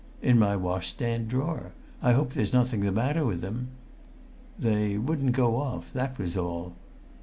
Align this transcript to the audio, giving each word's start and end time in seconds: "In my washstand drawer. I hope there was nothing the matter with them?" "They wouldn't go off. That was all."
"In 0.19 0.39
my 0.39 0.55
washstand 0.55 1.29
drawer. 1.29 1.73
I 2.01 2.13
hope 2.13 2.33
there 2.33 2.41
was 2.41 2.53
nothing 2.53 2.79
the 2.79 2.91
matter 2.91 3.23
with 3.23 3.41
them?" 3.41 3.67
"They 4.57 4.97
wouldn't 4.97 5.33
go 5.33 5.57
off. 5.57 5.93
That 5.93 6.17
was 6.17 6.35
all." 6.35 6.73